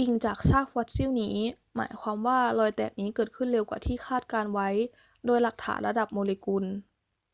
[0.00, 1.36] อิงจากซากฟอสซิลนี้
[1.76, 4.68] หมายความว่ารอยแตกนี้เกิดขึ้นเร็วกว่าที่คาดการณ์ไว้
[5.26, 6.64] โดยหลักฐานระดับโมเลกุล